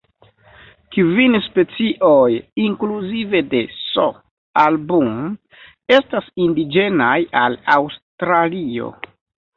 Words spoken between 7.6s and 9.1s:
Aŭstralio.